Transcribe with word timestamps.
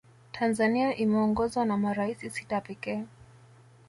tanzania 0.31 0.95
imeongozwa 0.95 1.65
na 1.65 1.77
maraisi 1.77 2.29
sita 2.29 2.61
pekee 2.61 3.05